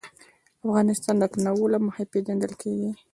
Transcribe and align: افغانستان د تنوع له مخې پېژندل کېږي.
افغانستان 0.65 1.15
د 1.19 1.23
تنوع 1.33 1.67
له 1.73 1.79
مخې 1.85 2.03
پېژندل 2.11 2.53
کېږي. 2.61 2.91